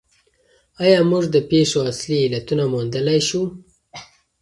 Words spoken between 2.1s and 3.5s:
علتونه موندلای شو؟